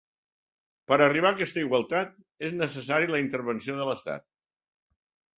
Per 0.91 0.95
a 0.99 1.03
arribar 1.07 1.31
aquesta 1.35 1.59
igualtat 1.65 2.15
és 2.47 2.55
necessari 2.61 3.09
la 3.11 3.19
intervenció 3.25 3.75
de 3.81 3.85
l'Estat. 3.91 4.25